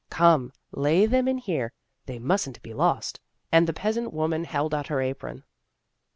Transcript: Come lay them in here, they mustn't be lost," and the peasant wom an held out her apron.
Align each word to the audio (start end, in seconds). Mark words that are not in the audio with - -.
Come 0.09 0.51
lay 0.71 1.05
them 1.05 1.27
in 1.27 1.37
here, 1.37 1.73
they 2.07 2.17
mustn't 2.17 2.59
be 2.63 2.73
lost," 2.73 3.19
and 3.51 3.67
the 3.67 3.71
peasant 3.71 4.11
wom 4.11 4.33
an 4.33 4.45
held 4.45 4.73
out 4.73 4.87
her 4.87 4.99
apron. 4.99 5.43